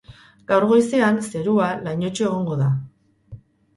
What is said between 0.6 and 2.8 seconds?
goizean, zerua lainotsu egongo da.